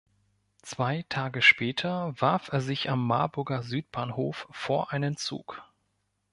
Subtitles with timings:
[0.63, 5.61] Zwei Tage später warf er sich am Marburger Südbahnhof vor einen Zug.